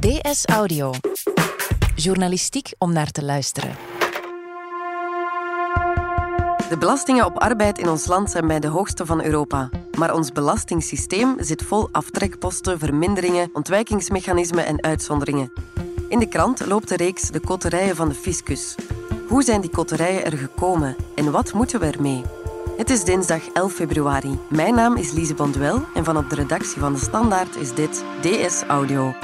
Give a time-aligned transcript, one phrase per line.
[0.00, 0.92] DS Audio.
[1.94, 3.76] Journalistiek om naar te luisteren.
[6.68, 9.70] De belastingen op arbeid in ons land zijn bij de hoogste van Europa.
[9.98, 15.52] Maar ons belastingssysteem zit vol aftrekposten, verminderingen, ontwijkingsmechanismen en uitzonderingen.
[16.08, 18.74] In de krant loopt de reeks De Koterijen van de Fiscus.
[19.28, 22.22] Hoe zijn die koterijen er gekomen en wat moeten we ermee?
[22.76, 24.38] Het is dinsdag 11 februari.
[24.48, 28.04] Mijn naam is Lise Bonduel en van op de redactie van De Standaard is dit
[28.20, 29.14] DS Audio.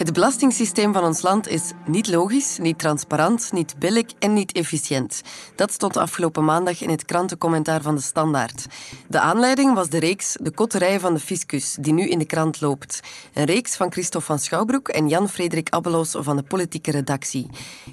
[0.00, 5.22] Het belastingssysteem van ons land is niet logisch, niet transparant, niet billig en niet efficiënt.
[5.54, 8.66] Dat stond afgelopen maandag in het krantencommentaar van de Standaard.
[9.08, 12.60] De aanleiding was de reeks De Kotterij van de Fiscus, die nu in de krant
[12.60, 13.00] loopt.
[13.34, 17.46] Een reeks van Christophe van Schouwbroek en Jan-Frederik Abbeloos van de politieke redactie.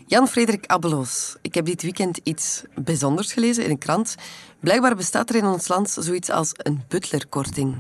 [0.05, 4.16] Jan-Frederik Abbeloos, ik heb dit weekend iets bijzonders gelezen in een krant.
[4.59, 7.75] Blijkbaar bestaat er in ons land zoiets als een butlerkorting.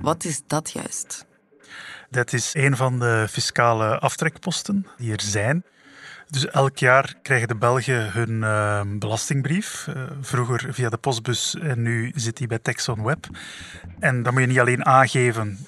[0.00, 1.27] Wat is dat juist?
[2.10, 5.64] Dat is een van de fiscale aftrekposten die er zijn.
[6.28, 9.86] Dus elk jaar krijgen de Belgen hun uh, belastingbrief.
[9.88, 13.26] Uh, vroeger via de postbus en nu zit die bij Texon Web.
[13.98, 15.58] En dan moet je niet alleen aangeven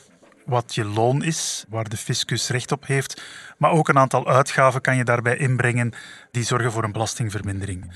[0.50, 3.22] wat je loon is, waar de fiscus recht op heeft,
[3.58, 5.92] maar ook een aantal uitgaven kan je daarbij inbrengen
[6.30, 7.92] die zorgen voor een belastingvermindering.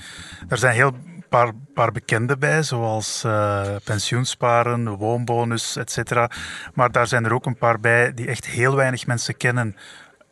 [0.47, 0.97] Er zijn heel
[1.29, 6.27] paar, paar bekende bij, zoals uh, pensioensparen, woonbonus, etc.
[6.73, 9.75] Maar daar zijn er ook een paar bij die echt heel weinig mensen kennen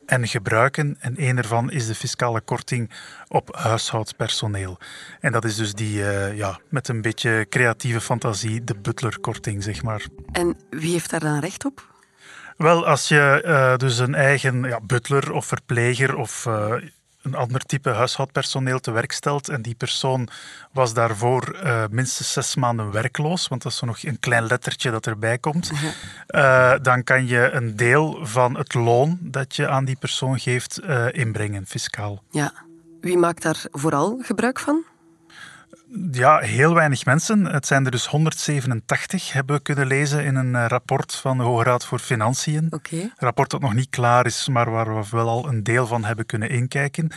[0.05, 0.97] en gebruiken.
[0.99, 2.91] En een ervan is de fiscale korting
[3.27, 4.77] op huishoudspersoneel.
[5.19, 9.83] En dat is dus die, uh, ja, met een beetje creatieve fantasie, de butlerkorting, zeg
[9.83, 10.05] maar.
[10.31, 11.91] En wie heeft daar dan recht op?
[12.57, 16.73] Wel, als je uh, dus een eigen ja, butler of verpleger of uh,
[17.23, 20.27] een ander type huishoudpersoneel te werk stelt en die persoon
[20.71, 24.91] was daarvoor uh, minstens zes maanden werkloos, want dat is zo nog een klein lettertje
[24.91, 25.71] dat erbij komt,
[26.27, 30.79] uh, dan kan je een deel van het loon dat je aan die persoon geeft
[30.83, 32.23] uh, inbrengen, fiscaal.
[32.29, 32.53] Ja.
[33.01, 34.83] Wie maakt daar vooral gebruik van?
[36.11, 37.45] Ja, heel weinig mensen.
[37.45, 41.63] Het zijn er dus 187, hebben we kunnen lezen in een rapport van de Hoge
[41.63, 42.67] Raad voor Financiën.
[42.69, 42.99] Okay.
[42.99, 46.03] Een rapport dat nog niet klaar is, maar waar we wel al een deel van
[46.03, 47.11] hebben kunnen inkijken.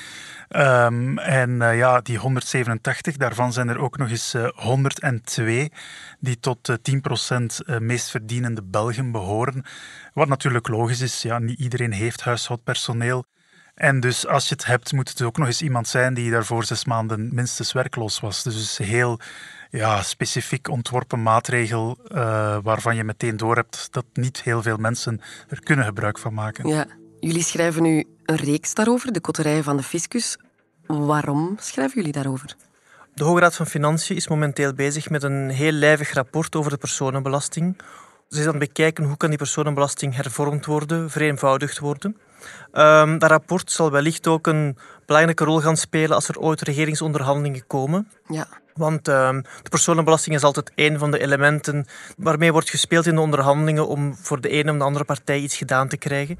[0.49, 5.71] Um, en uh, ja, die 187, daarvan zijn er ook nog eens uh, 102
[6.21, 6.77] die tot uh,
[7.77, 9.65] 10% meest verdienende Belgen behoren.
[10.13, 13.25] Wat natuurlijk logisch is, ja, niet iedereen heeft huishoudpersoneel.
[13.77, 16.65] En dus als je het hebt, moet het ook nog eens iemand zijn die daarvoor
[16.65, 18.43] zes maanden minstens werkloos was.
[18.43, 19.21] Dus een heel
[19.71, 25.61] ja, specifiek ontworpen maatregel uh, waarvan je meteen doorhebt dat niet heel veel mensen er
[25.63, 26.69] kunnen gebruik van maken.
[26.69, 26.87] Ja,
[27.21, 30.39] jullie schrijven nu een reeks daarover, de kotterijen van de fiscus.
[30.87, 32.55] Waarom schrijven jullie daarover?
[33.15, 36.77] De Hoge Raad van Financiën is momenteel bezig met een heel lijvig rapport over de
[36.77, 37.77] personenbelasting.
[38.29, 42.17] Ze is aan het bekijken hoe kan die personenbelasting hervormd worden, vereenvoudigd worden.
[42.73, 47.67] Um, dat rapport zal wellicht ook een belangrijke rol gaan spelen als er ooit regeringsonderhandelingen
[47.67, 48.09] komen.
[48.29, 48.47] Ja.
[48.75, 51.87] Want um, de personenbelasting is altijd een van de elementen
[52.17, 55.57] waarmee wordt gespeeld in de onderhandelingen om voor de ene of de andere partij iets
[55.57, 56.39] gedaan te krijgen.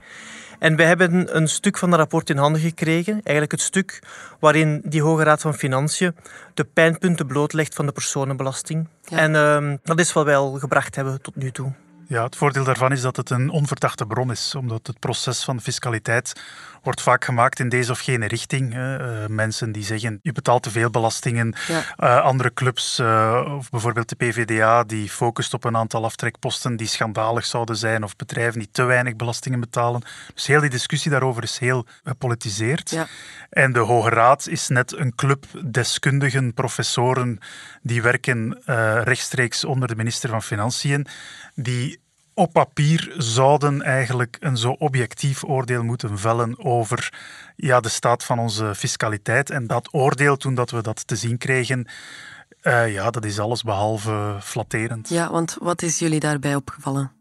[0.59, 3.13] En wij hebben een stuk van dat rapport in handen gekregen.
[3.13, 4.03] Eigenlijk het stuk
[4.41, 6.17] waarin die Hoge Raad van Financiën
[6.55, 8.89] de pijnpunten blootlegt van de personenbelasting.
[9.03, 9.19] Ja.
[9.19, 11.73] En um, dat is wat wij al gebracht hebben tot nu toe.
[12.09, 15.61] Ja, het voordeel daarvan is dat het een onverdachte bron is, omdat het proces van
[15.61, 16.33] fiscaliteit
[16.83, 18.75] wordt vaak gemaakt in deze of gene richting.
[18.75, 21.55] Uh, mensen die zeggen, je betaalt te veel belastingen.
[21.69, 21.83] Ja.
[21.99, 26.87] Uh, andere clubs, uh, of bijvoorbeeld de PVDA, die focust op een aantal aftrekposten die
[26.87, 30.03] schandalig zouden zijn, of bedrijven die te weinig belastingen betalen.
[30.35, 32.91] Dus heel die discussie daarover is heel gepolitiseerd.
[32.91, 33.07] Ja.
[33.51, 37.39] En de Hoge Raad is net een club deskundigen, professoren,
[37.83, 38.63] die werken
[39.05, 41.07] rechtstreeks onder de minister van Financiën,
[41.55, 41.96] die
[42.37, 47.13] op papier zouden eigenlijk een zo objectief oordeel moeten vellen over
[47.57, 49.51] ja, de staat van onze fiscaliteit.
[49.51, 51.87] En dat oordeel, toen dat we dat te zien kregen,
[52.63, 55.09] uh, ja, dat is alles behalve flatterend.
[55.09, 57.13] Ja, want wat is jullie daarbij opgevallen?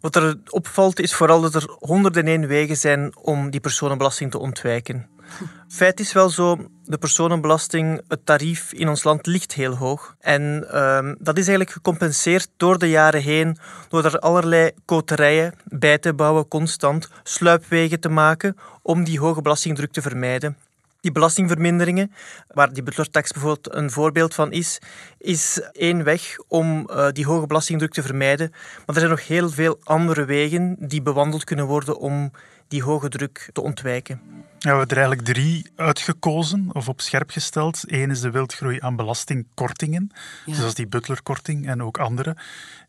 [0.00, 5.08] Wat er opvalt is vooral dat er 101 wegen zijn om die personenbelasting te ontwijken.
[5.68, 10.16] Feit is wel zo, de personenbelasting, het tarief in ons land ligt heel hoog.
[10.20, 13.58] En uh, dat is eigenlijk gecompenseerd door de jaren heen,
[13.88, 19.92] door er allerlei koterijen bij te bouwen, constant, sluipwegen te maken, om die hoge belastingdruk
[19.92, 20.56] te vermijden.
[21.00, 22.12] Die belastingverminderingen,
[22.48, 24.78] waar die butlertax bijvoorbeeld een voorbeeld van is,
[25.18, 28.50] is één weg om uh, die hoge belastingdruk te vermijden.
[28.50, 32.30] Maar er zijn nog heel veel andere wegen die bewandeld kunnen worden om
[32.72, 34.20] die hoge druk te ontwijken.
[34.58, 37.82] Ja, we hebben er eigenlijk drie uitgekozen of op scherp gesteld.
[37.86, 40.10] Eén is de wildgroei aan belastingkortingen,
[40.46, 40.54] ja.
[40.54, 42.36] zoals die butlerkorting en ook andere.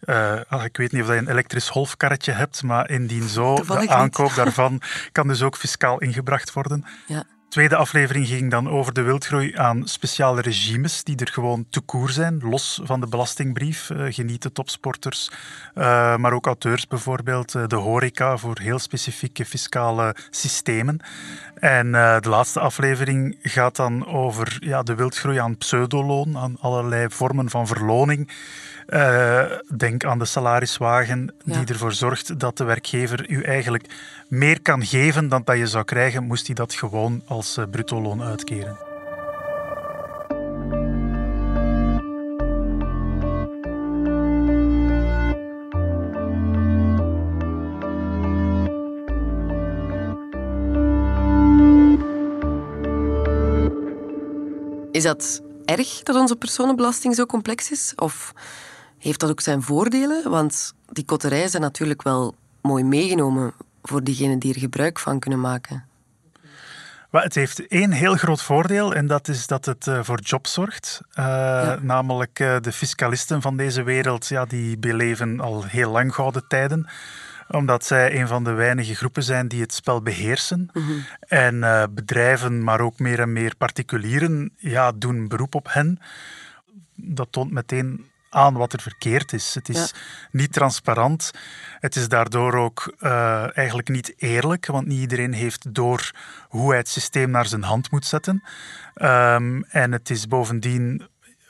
[0.06, 4.34] Uh, ik weet niet of je een elektrisch golfkarretje hebt, maar indien zo, de aankoop
[4.36, 4.82] daarvan
[5.12, 6.86] kan dus ook fiscaal ingebracht worden.
[7.08, 11.80] Ja tweede aflevering ging dan over de wildgroei aan speciale regimes die er gewoon te
[11.80, 13.90] koer zijn, los van de belastingbrief.
[13.90, 15.32] Uh, genieten topsporters,
[15.76, 21.00] uh, maar ook auteurs bijvoorbeeld, uh, de horeca voor heel specifieke fiscale systemen.
[21.56, 27.50] En de laatste aflevering gaat dan over ja, de wildgroei aan pseudoloon, aan allerlei vormen
[27.50, 28.30] van verloning.
[28.88, 29.46] Uh,
[29.78, 33.86] denk aan de salariswagen, die ervoor zorgt dat de werkgever u eigenlijk
[34.28, 38.02] meer kan geven dan dat je zou krijgen, moest hij dat gewoon als uh, bruto
[38.02, 38.78] loon uitkeren.
[54.92, 57.94] Is dat erg dat onze personenbelasting zo complex is?
[57.96, 58.34] Of
[59.04, 60.30] heeft dat ook zijn voordelen?
[60.30, 65.40] Want die kotterijen zijn natuurlijk wel mooi meegenomen voor diegenen die er gebruik van kunnen
[65.40, 65.86] maken.
[67.10, 70.54] Maar het heeft één heel groot voordeel en dat is dat het uh, voor jobs
[70.54, 71.02] zorgt.
[71.20, 76.48] Uh, Namelijk uh, de fiscalisten van deze wereld, ja, die beleven al heel lang gouden
[76.48, 76.88] tijden
[77.50, 80.70] omdat zij een van de weinige groepen zijn die het spel beheersen.
[80.74, 81.06] Mm -hmm.
[81.28, 86.00] En bedrijven, maar ook meer en meer particulieren, ja, doen beroep op hen.
[86.96, 89.54] Dat toont meteen aan wat er verkeerd is.
[89.56, 89.94] Het is
[90.32, 91.32] niet transparant.
[91.80, 96.12] Het is daardoor ook uh, eigenlijk niet eerlijk, want niet iedereen heeft door
[96.48, 98.44] hoe hij het systeem naar zijn hand moet zetten.
[98.96, 101.08] Um, en het is bovendien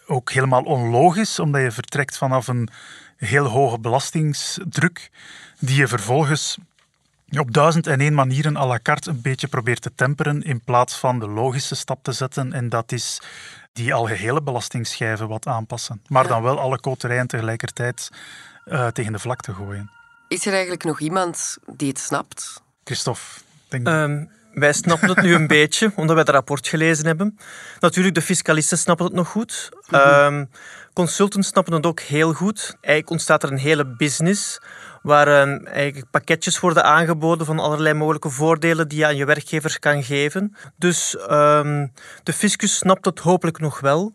[0.08, 2.70] ook helemaal onlogisch, omdat je vertrekt vanaf een
[3.18, 5.10] heel hoge belastingsdruk,
[5.60, 6.58] die je vervolgens
[7.30, 10.98] op duizend en één manieren à la carte een beetje probeert te temperen in plaats
[10.98, 12.54] van de logische stap te zetten.
[12.54, 13.22] En dat is
[13.74, 16.02] die algehele belastingschijven wat aanpassen.
[16.08, 18.10] Maar dan wel alle koterijen tegelijkertijd
[18.66, 19.92] uh, tegen de vlakte gooien.
[20.28, 22.62] Is er eigenlijk nog iemand die het snapt?
[22.84, 23.22] Christophe,
[23.68, 27.38] denk um, wij snappen het nu een beetje, omdat wij het rapport gelezen hebben.
[27.80, 29.70] Natuurlijk, de fiscalisten snappen het nog goed.
[29.90, 30.50] Mm -hmm.
[30.94, 32.76] consultants snappen het ook heel goed.
[32.82, 34.60] Eigenlijk ontstaat er een hele business
[35.04, 39.80] waar um, eigenlijk pakketjes worden aangeboden van allerlei mogelijke voordelen die je aan je werkgever
[39.80, 40.56] kan geven.
[40.78, 41.92] Dus um,
[42.24, 44.14] de fiscus snapt het hopelijk nog wel.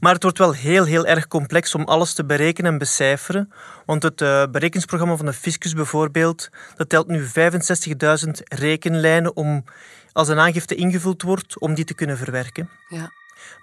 [0.00, 3.52] Maar het wordt wel heel, heel erg complex om alles te berekenen en becijferen.
[3.86, 9.64] Want het uh, berekeningsprogramma van de fiscus bijvoorbeeld, dat telt nu 65.000 rekenlijnen om,
[10.12, 12.70] als een aangifte ingevuld wordt, om die te kunnen verwerken.
[12.88, 13.10] Ja.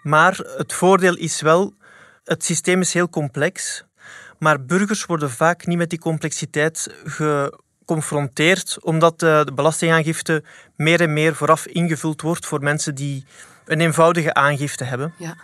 [0.03, 1.73] Maar het voordeel is wel,
[2.23, 3.83] het systeem is heel complex.
[4.39, 10.43] Maar burgers worden vaak niet met die complexiteit geconfronteerd, omdat de belastingaangifte
[10.75, 13.25] meer en meer vooraf ingevuld wordt voor mensen die
[13.65, 15.13] een eenvoudige aangifte hebben.
[15.17, 15.35] Ja.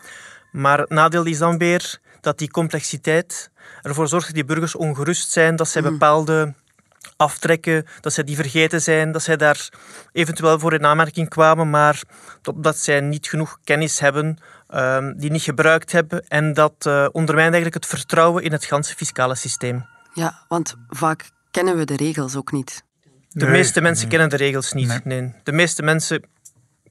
[0.51, 3.49] Maar het nadeel is dan weer dat die complexiteit
[3.81, 5.91] ervoor zorgt dat die burgers ongerust zijn, dat zij mhm.
[5.91, 6.53] bepaalde
[7.17, 9.69] aftrekken, dat zij die vergeten zijn, dat zij daar
[10.11, 12.01] eventueel voor in aanmerking kwamen, maar
[12.55, 14.38] dat zij niet genoeg kennis hebben
[14.71, 16.27] Ehm, die niet gebruikt hebben.
[16.27, 19.85] En dat uh, ondermijnt eigenlijk het vertrouwen in het ganse fiscale systeem.
[20.13, 22.83] Ja, want vaak kennen we de regels ook niet.
[23.29, 25.06] De meeste mensen kennen de regels niet.
[25.06, 25.33] Nee.
[25.44, 26.24] De meeste mensen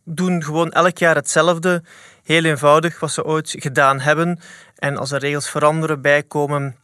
[0.05, 1.83] doen gewoon elk jaar hetzelfde.
[2.25, 4.41] Heel eenvoudig, wat ze ooit gedaan hebben.
[4.75, 6.77] En als er regels veranderen, bijkomen,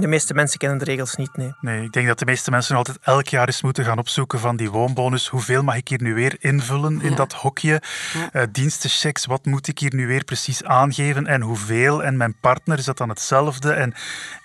[0.00, 1.54] de meeste mensen kennen de regels niet, nee.
[1.60, 4.56] Nee, ik denk dat de meeste mensen altijd elk jaar eens moeten gaan opzoeken van
[4.56, 5.28] die woonbonus.
[5.28, 7.82] Hoeveel mag ik hier nu weer invullen in dat hokje?
[8.12, 8.28] Ja.
[8.32, 12.04] Uh, dienstenchecks, wat moet ik hier nu weer precies aangeven en hoeveel?
[12.04, 13.72] En mijn partner, is dat dan hetzelfde?
[13.72, 13.94] En,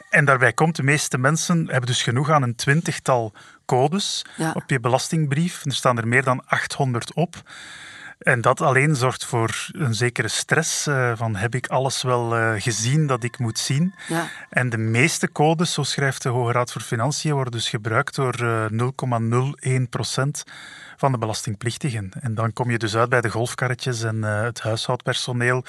[0.10, 3.34] en daarbij komt, de meeste mensen hebben dus genoeg aan een twintigtal
[3.66, 5.66] codes op je belastingbrief.
[5.66, 7.36] Er staan er meer dan 800 op.
[8.20, 12.52] En dat alleen zorgt voor een zekere stress uh, van heb ik alles wel uh,
[12.58, 13.94] gezien dat ik moet zien.
[14.08, 14.28] Ja.
[14.50, 18.42] En de meeste codes, zo schrijft de Hoge Raad voor Financiën, worden dus gebruikt door
[18.42, 20.44] uh, eh, 0,01 procent
[20.98, 22.12] van de belastingplichtigen.
[22.20, 25.64] En dan kom je dus uit bij de golfkarretjes en het huishoudpersoneel.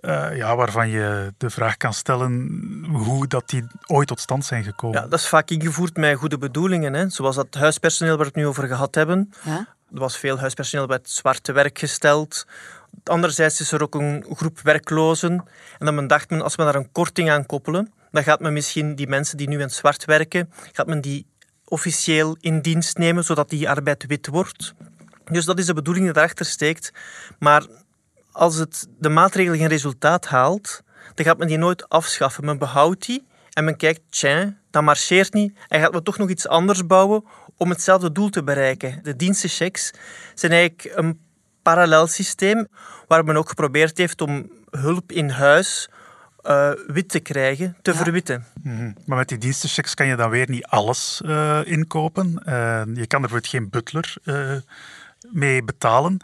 [0.00, 2.50] Uh, ja, waarvan je de vraag kan stellen
[2.92, 5.00] hoe dat die ooit tot stand zijn gekomen.
[5.00, 6.92] Ja, dat is vaak ingevoerd met goede bedoelingen.
[6.92, 7.08] Hè?
[7.08, 9.32] Zoals dat huispersoneel waar we het nu over gehad hebben.
[9.44, 9.66] Ja?
[9.94, 12.46] Er was veel huispersoneel bij het zwarte werk gesteld.
[13.04, 15.44] Anderzijds is er ook een groep werklozen.
[15.78, 18.94] En dan dacht men, als we daar een korting aan koppelen, dan gaat men misschien
[18.94, 21.26] die mensen die nu in het zwart werken, gaat men die
[21.64, 24.74] officieel in dienst nemen, zodat die arbeid wit wordt.
[25.24, 26.92] Dus dat is de bedoeling die daarachter steekt.
[27.38, 27.66] Maar
[28.32, 30.82] als het, de maatregel geen resultaat haalt,
[31.14, 32.44] dan gaat men die nooit afschaffen.
[32.44, 35.58] Men behoudt die en men kijkt, tja, dat marcheert niet.
[35.68, 37.24] En gaat men toch nog iets anders bouwen
[37.62, 38.98] om hetzelfde doel te bereiken.
[39.02, 39.90] De dienstenchecks
[40.34, 41.20] zijn eigenlijk een
[41.62, 42.68] parallel systeem
[43.06, 45.88] waar men ook geprobeerd heeft om hulp in huis
[46.42, 48.44] uh, wit te krijgen, te verwitten.
[48.62, 48.92] Mhm.
[49.06, 52.42] Maar met die dienstenchecks kan je dan weer niet alles uh, inkopen.
[52.46, 54.14] Uh, je kan er bijvoorbeeld geen butler
[55.32, 56.20] mee betalen.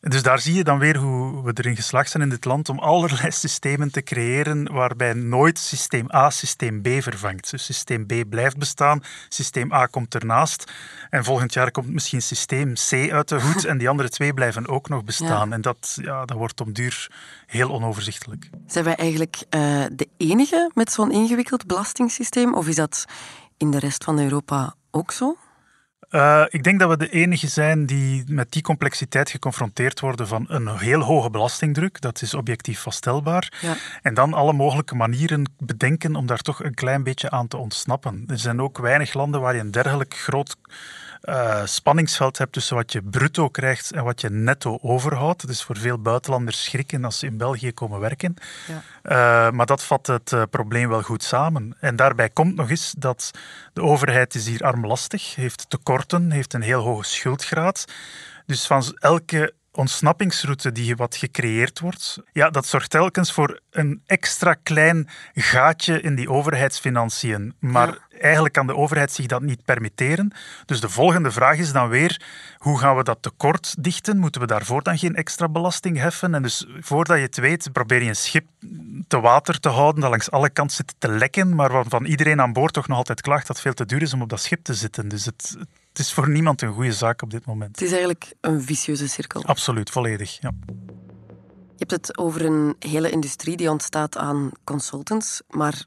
[0.00, 2.78] Dus daar zie je dan weer hoe we erin geslaagd zijn in dit land om
[2.78, 7.50] allerlei systemen te creëren waarbij nooit systeem A systeem B vervangt.
[7.50, 10.72] Dus systeem B blijft bestaan, systeem A komt ernaast
[11.10, 14.68] en volgend jaar komt misschien systeem C uit de hoed en die andere twee blijven
[14.68, 15.52] ook nog bestaan.
[15.52, 17.10] En dat, ja, dat wordt om duur
[17.46, 18.50] heel onoverzichtelijk.
[18.66, 23.04] Zijn wij eigenlijk uh, de enige met zo'n ingewikkeld belastingssysteem of is dat
[23.56, 25.36] in de rest van Europa ook zo?
[26.10, 30.44] Uh, ik denk dat we de enige zijn die met die complexiteit geconfronteerd worden van
[30.48, 32.00] een heel hoge belastingdruk.
[32.00, 33.52] Dat is objectief vaststelbaar.
[33.60, 33.76] Ja.
[34.02, 38.24] En dan alle mogelijke manieren bedenken om daar toch een klein beetje aan te ontsnappen.
[38.26, 40.56] Er zijn ook weinig landen waar je een dergelijk groot
[41.24, 45.48] uh, spanningsveld hebt tussen wat je bruto krijgt en wat je netto overhoudt.
[45.48, 48.34] Is voor veel buitenlanders schrikken als ze in België komen werken.
[48.66, 48.82] Ja.
[49.48, 51.76] Uh, maar dat vat het uh, probleem wel goed samen.
[51.80, 53.30] En daarbij komt nog eens dat
[53.72, 57.84] de overheid is hier armlastig, heeft tekorten, heeft een heel hoge schuldgraad.
[58.46, 64.54] Dus van elke ontsnappingsroute die wat gecreëerd wordt, ja, dat zorgt telkens voor een extra
[64.54, 67.54] klein gaatje in die overheidsfinanciën.
[67.58, 70.32] Maar eigenlijk kan de overheid zich dat niet permitteren.
[70.64, 72.22] Dus de volgende vraag is dan weer,
[72.56, 74.18] hoe gaan we dat tekort dichten?
[74.18, 76.34] Moeten we daarvoor dan geen extra belasting heffen?
[76.34, 78.46] En dus voordat je het weet, probeer je een schip
[79.08, 82.52] te water te houden dat langs alle kanten zit te lekken, maar waarvan iedereen aan
[82.52, 84.64] boord toch nog altijd klaagt dat het veel te duur is om op dat schip
[84.64, 85.08] te zitten.
[85.08, 85.56] Dus het,
[85.98, 87.70] het is voor niemand een goede zaak op dit moment.
[87.70, 89.44] Het is eigenlijk een vicieuze cirkel.
[89.44, 90.40] Absoluut, volledig.
[90.40, 90.50] Ja.
[90.66, 95.84] Je hebt het over een hele industrie die ontstaat aan consultants, maar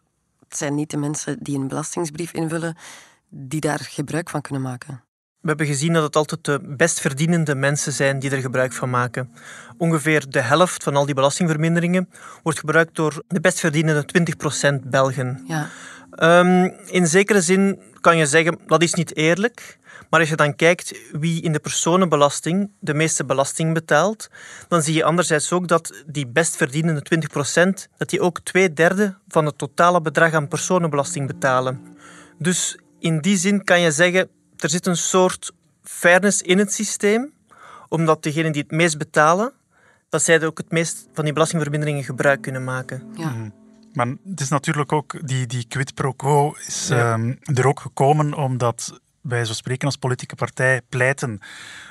[0.48, 2.78] het zijn niet de mensen die een belastingsbrief invullen
[3.30, 5.04] die daar gebruik van kunnen maken.
[5.42, 8.90] We hebben gezien dat het altijd de best verdienende mensen zijn die er gebruik van
[8.90, 9.32] maken.
[9.78, 12.10] Ongeveer de helft van al die belastingverminderingen
[12.44, 14.06] wordt gebruikt door de best verdienende
[14.84, 15.44] 20% Belgen.
[15.48, 15.70] Ja.
[16.40, 19.80] Um, in zekere zin kan je zeggen dat is niet eerlijk.
[20.12, 24.30] Maar als je dan kijkt wie in de personenbelasting de meeste belasting betaalt,
[24.68, 27.02] dan zie je anderzijds ook dat die best verdienende
[27.88, 31.82] 20%, dat die ook twee derde van het totale bedrag aan personenbelasting betalen.
[32.38, 35.52] Dus in die zin kan je zeggen, er zit een soort
[35.84, 37.34] fairness in het systeem,
[37.88, 39.54] omdat degenen die het meest betalen,
[40.10, 43.04] dat zij ook het meest van die belastingverminderingen gebruik kunnen maken.
[43.16, 43.30] Ja.
[43.30, 43.50] Mhm.
[43.94, 48.34] Maar het is natuurlijk ook, die, die quid pro quo is ehm, er ook gekomen
[48.34, 51.40] omdat wij zo spreken als politieke partij pleiten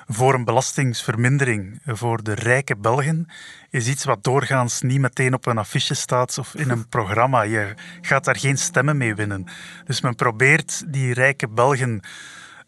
[0.07, 3.27] voor een belastingsvermindering voor de rijke Belgen,
[3.71, 7.43] is iets wat doorgaans niet meteen op een affiche staat of in een programma.
[7.43, 9.47] Je gaat daar geen stemmen mee winnen.
[9.85, 12.01] Dus men probeert die rijke Belgen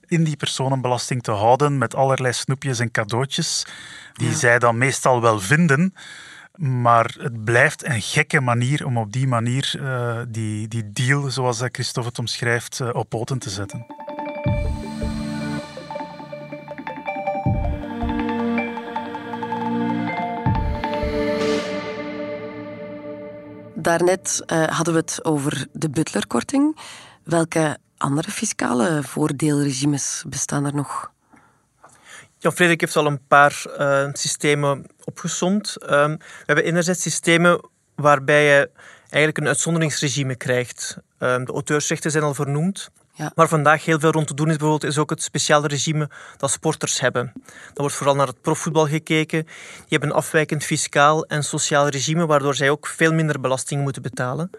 [0.06, 3.66] in die personenbelasting te houden met allerlei snoepjes en cadeautjes,
[4.12, 5.94] die zij dan meestal wel vinden.
[6.56, 11.62] Maar het blijft een gekke manier om op die manier uh, die, die deal, zoals
[11.72, 13.86] Christophe het omschrijft, uh, op poten te zetten.
[23.82, 26.78] Daarnet uh, hadden we het over de butlerkorting.
[27.24, 31.10] Welke andere fiscale voordeelregimes bestaan er nog?
[32.38, 35.76] Jan Frederik heeft al een paar uh, systemen opgesomd.
[35.82, 38.70] Um, we hebben enerzijds systemen waarbij je
[39.00, 40.96] eigenlijk een uitzonderingsregime krijgt.
[41.18, 42.90] Um, de auteursrechten zijn al vernoemd.
[43.14, 43.32] Ja.
[43.34, 46.50] Waar vandaag heel veel rond te doen is, bijvoorbeeld, is ook het speciale regime dat
[46.50, 47.32] sporters hebben.
[47.34, 49.44] Dan wordt vooral naar het profvoetbal gekeken.
[49.44, 54.02] Die hebben een afwijkend fiscaal en sociaal regime, waardoor zij ook veel minder belasting moeten
[54.02, 54.50] betalen.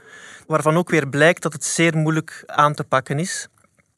[0.47, 3.47] Waarvan ook weer blijkt dat het zeer moeilijk aan te pakken is.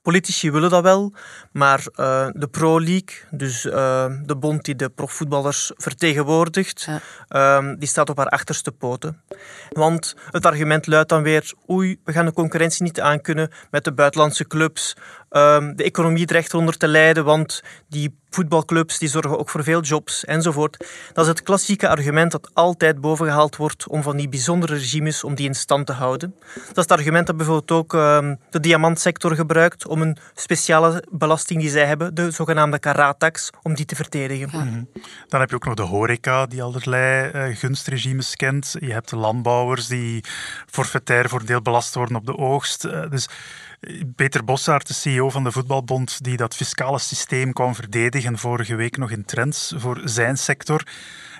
[0.05, 1.13] Politici willen dat wel,
[1.51, 6.87] maar uh, de Pro League, dus uh, de bond die de profvoetballers vertegenwoordigt,
[7.29, 7.65] ja.
[7.65, 9.21] uh, die staat op haar achterste poten.
[9.69, 13.93] Want het argument luidt dan weer, oei, we gaan de concurrentie niet aankunnen met de
[13.93, 14.95] buitenlandse clubs.
[15.35, 19.81] Ehm, de economie dreigt eronder te lijden, want die voetbalclubs die zorgen ook voor veel
[19.81, 20.85] jobs enzovoort.
[21.13, 25.35] Dat is het klassieke argument dat altijd bovengehaald wordt om van die bijzondere regimes om
[25.35, 26.35] die in stand te houden.
[26.53, 31.61] Dat is het argument dat bijvoorbeeld ook uh, de diamantsector gebruikt om een speciale belasting
[31.61, 34.49] die zij hebben, de zogenaamde karatax, om die te verdedigen.
[34.49, 34.83] Mhm.
[35.27, 38.75] Dan heb je ook nog de horeca die allerlei uh, gunstregimes kent.
[38.79, 40.23] Je hebt de landbouwers die
[40.65, 42.85] forfaitair voor deel belast worden op de oogst.
[42.85, 43.27] Uh, dus
[44.15, 48.97] Peter Bossaert, de CEO van de Voetbalbond, die dat fiscale systeem kwam verdedigen vorige week
[48.97, 50.83] nog in Trends voor zijn sector.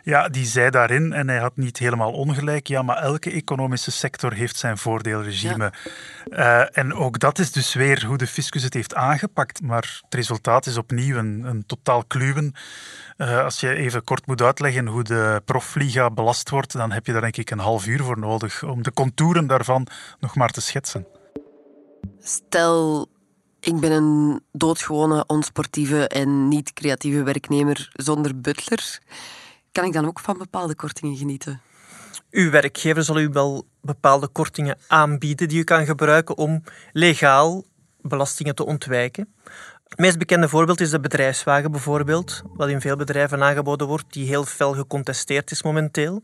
[0.03, 4.33] Ja, die zei daarin, en hij had niet helemaal ongelijk, ja, maar elke economische sector
[4.33, 5.73] heeft zijn voordeelregime.
[6.29, 9.61] Uh, en ook dat is dus weer hoe de fiscus het heeft aangepakt.
[9.61, 12.53] Maar het resultaat is opnieuw een, een totaal kluwen.
[13.17, 17.11] Uh, als je even kort moet uitleggen hoe de profliga belast wordt, dan heb je
[17.11, 19.87] daar denk ik een half uur voor nodig om de contouren daarvan
[20.19, 21.14] nog maar te schetsen.
[22.19, 23.07] Stel,
[23.59, 28.99] ik ben een doodgewone, onsportieve en niet creatieve werknemer zonder butler.
[29.71, 31.61] Kan ik dan ook van bepaalde kortingen genieten?
[32.31, 37.65] Uw werkgever zal u wel bepaalde kortingen aanbieden die u kan gebruiken om legaal
[38.01, 39.33] belastingen te ontwijken.
[39.87, 44.27] Het meest bekende voorbeeld is de bedrijfswagen bijvoorbeeld, wat in veel bedrijven aangeboden wordt, die
[44.27, 46.21] heel fel gecontesteerd is momenteel.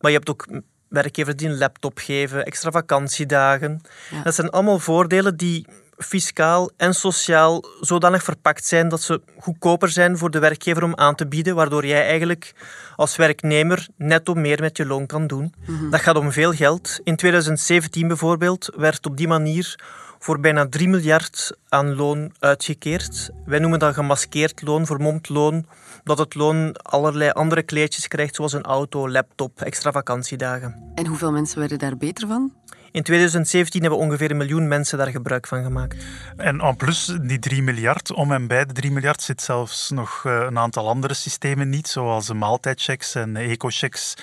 [0.00, 0.48] Maar je hebt ook
[0.88, 3.80] werkgevers die een laptop geven, extra vakantiedagen.
[4.24, 5.66] Dat zijn allemaal voordelen die
[5.98, 11.14] fiscaal en sociaal zodanig verpakt zijn dat ze goedkoper zijn voor de werkgever om aan
[11.14, 12.54] te bieden, waardoor jij eigenlijk
[12.96, 15.54] als werknemer netto meer met je loon kan doen.
[15.66, 15.90] Mhm.
[15.90, 17.00] Dat gaat om veel geld.
[17.04, 19.78] In 2017 bijvoorbeeld werd op die manier
[20.18, 23.30] voor bijna 3 miljard aan loon uitgekeerd.
[23.44, 25.66] Wij noemen dat gemaskeerd loon, vermomd loon,
[26.04, 30.92] dat het loon allerlei andere kleedjes krijgt, zoals een auto, laptop, extra vakantiedagen.
[30.94, 32.52] En hoeveel mensen werden daar beter van?
[32.92, 36.04] In 2017 hebben ongeveer een miljoen mensen daar gebruik van gemaakt.
[36.36, 40.22] En en plus, die 3 miljard, om en bij de 3 miljard zit zelfs nog
[40.24, 44.14] eh, een aantal andere systemen niet, zoals de maaltijdchecks en ecochecks,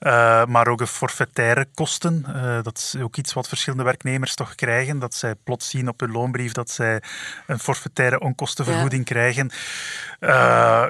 [0.00, 2.24] uh, maar ook de forfaitaire kosten.
[2.28, 6.00] Uh, dat is ook iets wat verschillende werknemers toch krijgen, dat zij plots zien op
[6.00, 7.02] hun loonbrief dat zij
[7.46, 9.50] een forfaitaire onkostenvergoeding krijgen.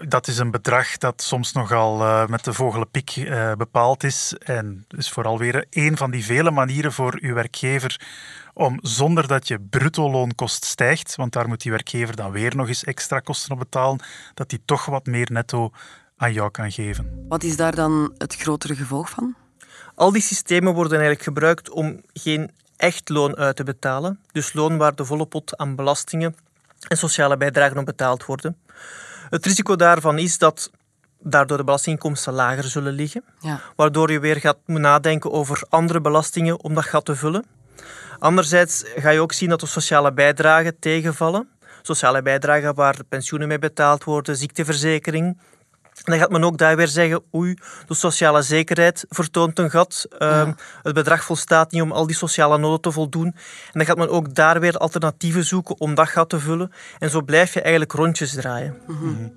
[0.08, 5.38] dat is een bedrag dat soms nogal met de vogelenpik bepaald is en is vooral
[5.38, 8.00] weer een van die vele manieren voor uw werkgever
[8.54, 12.68] om zonder dat je bruto loonkost stijgt, want daar moet die werkgever dan weer nog
[12.68, 14.00] eens extra kosten op betalen,
[14.34, 15.70] dat die toch wat meer netto
[16.16, 17.24] aan jou kan geven.
[17.28, 19.34] Wat is daar dan het grotere gevolg van?
[19.94, 24.18] Al die systemen worden eigenlijk gebruikt om geen echt loon uit te betalen.
[24.32, 26.36] Dus loon waar de volle pot aan belastingen
[26.88, 28.56] en sociale bijdragen op betaald worden.
[29.30, 30.70] Het risico daarvan is dat
[31.22, 33.24] daardoor de belastinginkomsten lager zullen liggen.
[33.40, 33.60] Ja.
[33.76, 37.44] Waardoor je weer gaat nadenken over andere belastingen om dat gat te vullen.
[38.18, 41.48] Anderzijds ga je ook zien dat de sociale bijdragen tegenvallen.
[41.82, 45.38] Sociale bijdragen waar de pensioenen mee betaald worden, ziekteverzekering.
[45.92, 47.54] En dan gaat men ook daar weer zeggen, oei,
[47.86, 50.06] de sociale zekerheid vertoont een gat.
[50.18, 53.26] Ehm, het bedrag volstaat niet om al die sociale noden te voldoen.
[53.26, 53.34] En
[53.72, 56.72] dan gaat men ook daar weer alternatieven zoeken om dat gat te vullen.
[56.98, 58.78] En zo blijf je eigenlijk rondjes draaien.
[58.86, 59.28] Mhm.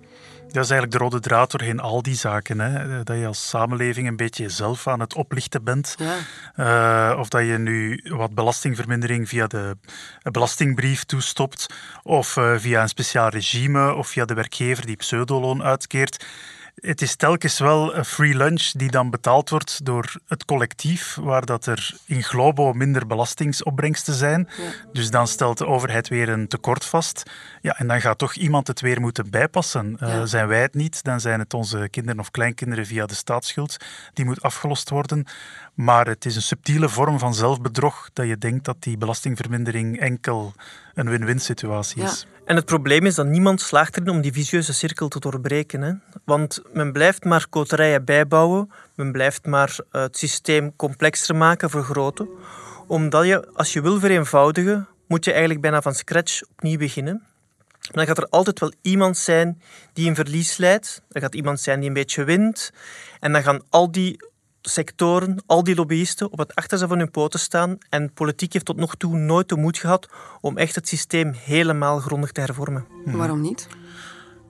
[0.56, 2.60] Dat is eigenlijk de rode draad doorheen al die zaken.
[2.60, 3.04] Hè?
[3.04, 5.96] Dat je als samenleving een beetje jezelf aan het oplichten bent.
[5.98, 7.12] Ja.
[7.12, 9.78] Uh, of dat je nu wat belastingvermindering via de
[10.32, 11.66] belastingbrief toestopt.
[12.04, 13.94] Of uh, via een speciaal regime.
[13.94, 16.26] Of via de werkgever die pseudoloon uitkeert
[16.76, 21.46] het is telkens wel een free lunch die dan betaald wordt door het collectief, waar
[21.46, 24.50] dat er in globo minder belastingsopbrengsten zijn.
[24.92, 27.24] Dus dan stelt de overheid weer een tekort vast.
[27.62, 29.98] Ja, en dan gaat toch iemand het weer moeten bijpassen.
[30.02, 33.78] Uh, Zijn wij het niet, dan zijn het onze kinderen of kleinkinderen via de staatsschuld.
[34.14, 35.26] Die moet afgelost worden.
[35.74, 40.54] Maar het is een subtiele vorm van zelfbedrog dat je denkt dat die belastingvermindering enkel
[40.96, 42.28] een win-win situatie is.
[42.46, 45.82] En het probleem is dat niemand slaagt erin om die vicieuze cirkel te doorbreken.
[45.82, 45.94] Hè?
[46.24, 52.28] Want men blijft maar koterijen bijbouwen, men blijft maar eh, het systeem complexer maken, vergroten.
[52.88, 57.24] Omdat je, als je wil vereenvoudigen, moet je eigenlijk bijna van scratch opnieuw beginnen.
[57.92, 59.62] dan gaat er altijd wel iemand zijn
[59.94, 61.02] die een verlies leidt.
[61.12, 62.72] Er gaat iemand zijn die een beetje wint.
[63.20, 64.18] En dan gaan al die
[64.70, 68.78] sectoren, al die lobbyisten op het achterste van hun poten staan en politiek heeft tot
[68.78, 70.10] nog toe nooit de moed gehad
[70.42, 72.86] om echt het systeem helemaal grondig te hervormen.
[73.06, 73.68] Waarom niet?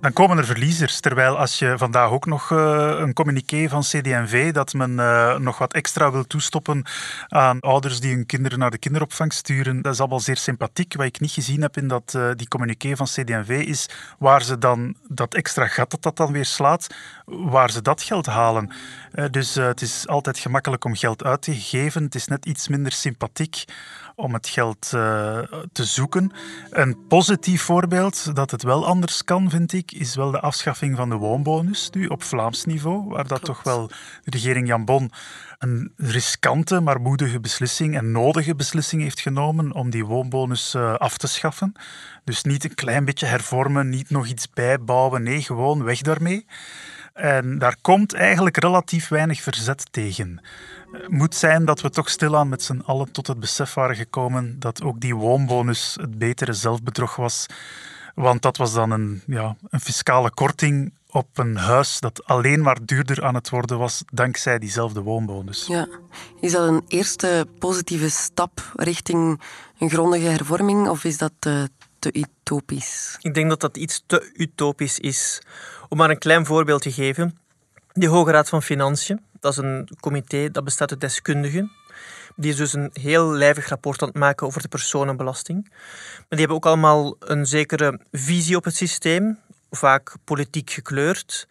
[0.06, 1.00] Dan komen er verliezers.
[1.00, 5.58] Terwijl als je vandaag ook nog uh, een communiqué van CD&V dat men uh, nog
[5.58, 6.84] wat extra wil toestoppen
[7.28, 10.96] aan ouders die hun kinderen naar de kinderopvang sturen, dat is allemaal zeer sympathiek.
[10.96, 13.90] Wat ik niet gezien heb in dat, uh, die communiqué van CD&V is
[14.20, 16.88] waar ze dan dat extra gat dat dat dan weer slaat,
[17.26, 18.72] waar ze dat geld halen.
[19.32, 22.04] dus het is altijd gemakkelijk om geld uit te geven.
[22.04, 23.64] Het is net iets minder sympathiek
[24.16, 24.90] om het geld
[25.72, 26.32] te zoeken.
[26.70, 31.10] Een positief voorbeeld dat het wel anders kan, vind ik, is wel de afschaffing van
[31.10, 35.12] de woonbonus nu op Vlaams niveau, waar dat toch wel de regering Jan Bon
[35.58, 41.18] een riskante, maar moedige beslissing en nodige beslissing heeft genomen om die woonbonus uh, af
[41.18, 41.74] te schaffen.
[42.24, 46.46] Dus niet een klein beetje hervormen, niet nog iets bijbouwen, nee, gewoon weg daarmee.
[47.14, 50.42] En daar komt eigenlijk relatief weinig verzet tegen.
[50.92, 54.60] Het moet zijn dat we toch stilaan met z'n allen tot het besef waren gekomen
[54.60, 57.46] dat ook die woonbonus het betere zelfbedrog was.
[58.16, 62.78] Want dat was dan een, ja, een fiscale korting op een huis dat alleen maar
[62.86, 65.66] duurder aan het worden was dankzij diezelfde woonbonus.
[65.68, 65.88] Ja.
[66.40, 69.42] Is dat een eerste positieve stap richting
[69.80, 73.18] een grondige hervorming of is dat te, te utopisch?
[73.22, 75.42] Ik denk dat dat iets te utopisch is.
[75.90, 77.38] Om maar een klein voorbeeld te geven.
[77.94, 81.72] De Hoge Raad van Financiën, dat is een comité dat bestaat uit deskundigen.
[82.36, 85.68] Die is dus een heel lijvig rapport aan het maken over de personenbelasting.
[85.70, 91.48] Maar die hebben ook allemaal een zekere visie op het systeem, vaak politiek gekleurd.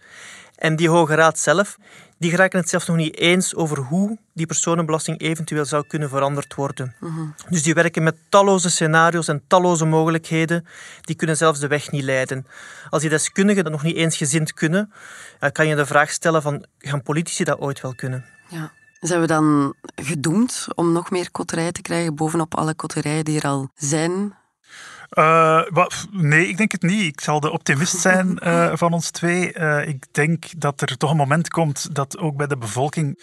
[0.55, 1.77] En die Hoge Raad zelf,
[2.19, 6.55] die geraken het zelfs nog niet eens over hoe die personenbelasting eventueel zou kunnen veranderd
[6.55, 6.95] worden.
[7.49, 10.67] Dus die werken met talloze scenario's en talloze mogelijkheden.
[11.01, 12.47] Die kunnen zelfs de weg niet leiden.
[12.91, 14.93] Als die deskundigen dat nog niet eens gezind kunnen,
[15.53, 18.25] kan je de vraag stellen van, gaan politici dat ooit wel kunnen?
[18.49, 18.73] Ja.
[19.05, 23.47] Zijn we dan gedoemd om nog meer kotterijen te krijgen bovenop alle kotterijen die er
[23.47, 24.35] al zijn?
[25.11, 25.63] Uh,
[26.11, 27.03] nee, ik denk het niet.
[27.03, 29.59] Ik zal de optimist zijn uh, van ons twee.
[29.59, 33.23] Uh, ik denk dat er toch een moment komt dat ook bij de bevolking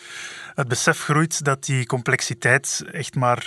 [0.56, 3.44] het besef groeit dat die complexiteit echt maar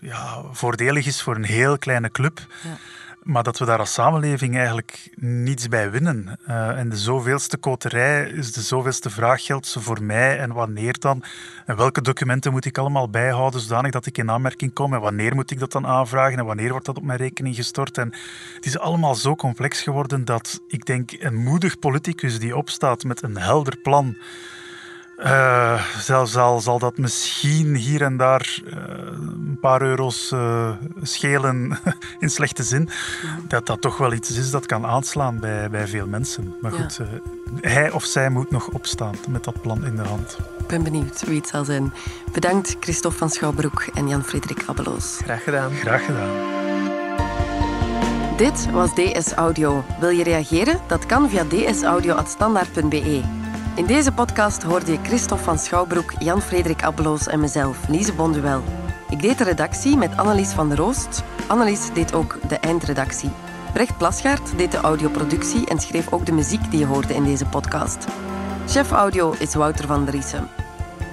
[0.00, 2.46] ja, voordelig is voor een heel kleine club.
[2.62, 2.76] Ja.
[3.24, 6.38] Maar dat we daar als samenleving eigenlijk niets bij winnen.
[6.48, 10.98] Uh, en de zoveelste koterij is de zoveelste vraag geldt ze voor mij en wanneer
[10.98, 11.22] dan?
[11.66, 14.94] En welke documenten moet ik allemaal bijhouden zodanig dat ik in aanmerking kom?
[14.94, 16.38] En wanneer moet ik dat dan aanvragen?
[16.38, 17.98] En wanneer wordt dat op mijn rekening gestort?
[17.98, 18.12] En
[18.54, 23.22] het is allemaal zo complex geworden dat ik denk een moedig politicus die opstaat met
[23.22, 24.16] een helder plan
[25.18, 28.74] uh, zelfs al zal dat misschien hier en daar uh,
[29.20, 30.70] een paar euro's uh,
[31.02, 31.78] schelen
[32.18, 32.88] in slechte zin,
[33.48, 36.54] dat dat toch wel iets is dat kan aanslaan bij, bij veel mensen.
[36.60, 37.00] Maar goed,
[37.60, 40.38] hij of zij moet nog opstaan met dat plan in de hand.
[40.58, 41.92] Ik ben benieuwd wie het zal zijn.
[42.32, 45.18] Bedankt Christophe van Schouwbroek en Jan-Frederik Abbeloos.
[45.22, 45.72] Graag gedaan.
[45.72, 46.62] Graag gedaan.
[48.36, 49.84] Dit was DS Audio.
[50.00, 50.80] Wil je reageren?
[50.86, 53.43] Dat kan via dsaudio.standaard.be.
[53.74, 58.62] In deze podcast hoorde je Christophe van Schouwbroek, Jan-Frederik Abbeloos en mezelf, Lise Bonduel.
[59.08, 61.22] Ik deed de redactie met Annelies van der Roost.
[61.46, 63.30] Annelies deed ook de eindredactie.
[63.72, 67.46] Brecht Plasgaard deed de audioproductie en schreef ook de muziek die je hoorde in deze
[67.46, 68.06] podcast.
[68.68, 70.48] Chef audio is Wouter van der Riesen.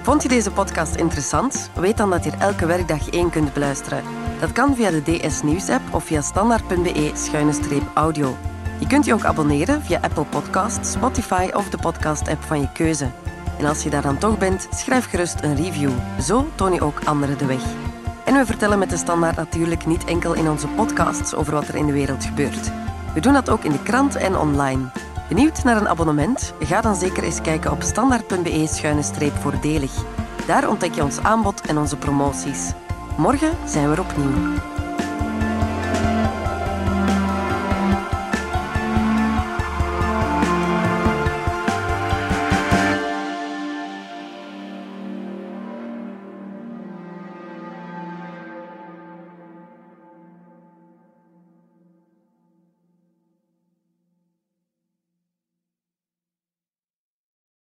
[0.02, 1.70] Vond je deze podcast interessant?
[1.74, 4.04] Weet dan dat je er elke werkdag één kunt beluisteren.
[4.40, 8.36] Dat kan via de DS Nieuws app of via standaard.be-audio.
[8.82, 13.10] Je kunt je ook abonneren via Apple Podcasts, Spotify of de podcast-app van je keuze.
[13.60, 15.92] En als je daar dan toch bent, schrijf gerust een review.
[16.22, 17.64] Zo toon je ook anderen de weg.
[18.26, 21.76] En we vertellen met de standaard natuurlijk niet enkel in onze podcasts over wat er
[21.76, 22.72] in de wereld gebeurt.
[23.14, 24.90] We doen dat ook in de krant en online.
[25.30, 26.54] Benieuwd naar een abonnement?
[26.60, 29.92] Ga dan zeker eens kijken op standaard.be-voordelig.
[30.48, 32.72] Daar ontdek je ons aanbod en onze promoties.
[33.18, 34.71] Morgen zijn we er opnieuw.